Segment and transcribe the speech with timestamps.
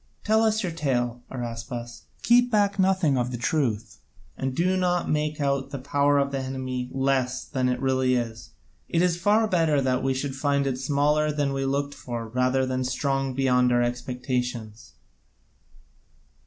[0.23, 3.99] Tell us your tale, Araspas, keep back nothing of the truth,
[4.35, 8.49] and do not make out the power of the enemy less than it really is.
[8.89, 12.65] It is far better that we should find it smaller than we looked for rather
[12.65, 14.93] than strong beyond our expectations."